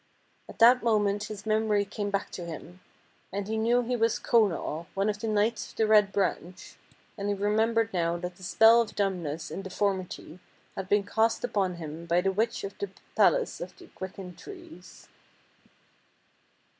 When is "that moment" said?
0.57-1.25